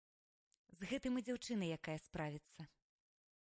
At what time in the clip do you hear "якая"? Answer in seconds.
1.77-1.99